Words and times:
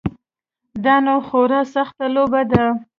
دا 0.83 0.95
نو 1.05 1.15
خورا 1.27 1.61
سخته 1.73 2.05
لوبه 2.15 2.41
ده. 2.51 2.65